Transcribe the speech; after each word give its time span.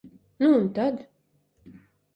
Nu 0.39 0.49
un 0.59 0.71
tad? 0.75 1.07